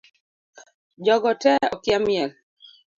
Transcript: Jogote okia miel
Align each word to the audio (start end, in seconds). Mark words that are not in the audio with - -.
Jogote 1.05 1.51
okia 1.73 1.97
miel 2.05 2.31